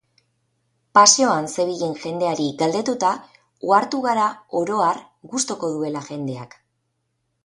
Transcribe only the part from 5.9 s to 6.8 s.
jendeak.